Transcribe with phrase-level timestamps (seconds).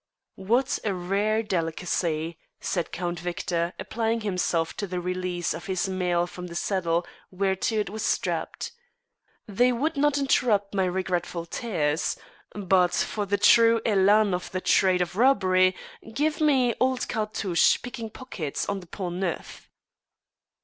[0.41, 6.25] "What a rare delicacy!" said Count Victor, applying himself to the release of his mail
[6.25, 8.71] from the saddle whereto it was strapped.
[9.47, 12.17] "They would not interrupt my regretful tears.
[12.55, 15.75] But for the true élan of the trade of robbery,
[16.15, 19.69] give me old Cartouche picking pockets on the Pont Neuf."